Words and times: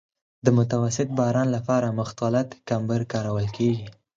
د 0.45 0.47
متوسط 0.57 1.07
باران 1.19 1.47
لپاره 1.55 1.95
مختلط 1.99 2.49
کمبر 2.69 3.01
کارول 3.11 3.47
کیږي 3.57 3.87